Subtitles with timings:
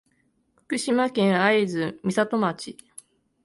[0.55, 2.75] 福島県会津美里町